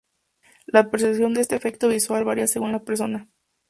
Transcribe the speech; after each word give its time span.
La 0.65 0.89
percepción 0.89 1.35
de 1.35 1.41
este 1.41 1.55
efecto 1.55 1.87
visual 1.87 2.23
varía 2.23 2.47
según 2.47 2.71
la 2.71 2.79
persona. 2.83 3.29